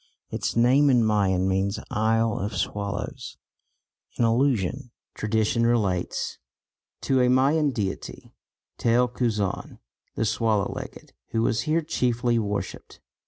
[0.31, 3.37] Its name in Mayan means "Isle of Swallows,"
[4.17, 6.39] in allusion, tradition relates,
[7.01, 8.33] to a Mayan deity
[8.79, 9.77] Tel Cuzaan
[10.15, 12.99] (the swallow legged) who was here chiefly worshipped.